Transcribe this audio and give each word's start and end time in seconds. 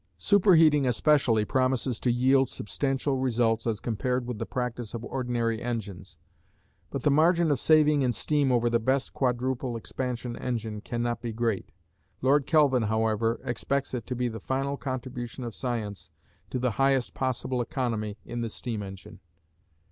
Superheating 0.17 0.87
especially 0.87 1.45
promises 1.45 1.99
to 1.99 2.11
yield 2.11 2.49
substantial 2.49 3.19
results 3.19 3.67
as 3.67 3.79
compared 3.79 4.25
with 4.25 4.39
the 4.39 4.47
practice 4.47 4.95
with 4.95 5.03
ordinary 5.05 5.61
engines, 5.61 6.17
but 6.89 7.03
the 7.03 7.11
margin 7.11 7.51
of 7.51 7.59
saving 7.59 8.01
in 8.01 8.11
steam 8.11 8.51
over 8.51 8.67
the 8.67 8.79
best 8.79 9.13
quadruple 9.13 9.77
expansion 9.77 10.35
engine 10.35 10.81
cannot 10.81 11.21
be 11.21 11.31
great. 11.31 11.69
Lord 12.19 12.47
Kelvin 12.47 12.81
however 12.89 13.39
expects 13.43 13.93
it 13.93 14.07
to 14.07 14.15
be 14.15 14.27
the 14.27 14.39
final 14.39 14.75
contribution 14.75 15.43
of 15.43 15.53
science 15.53 16.09
to 16.49 16.57
the 16.57 16.71
highest 16.81 17.13
possible 17.13 17.61
economy 17.61 18.17
in 18.25 18.41
the 18.41 18.49
steam 18.49 18.81
engine. 18.81 19.19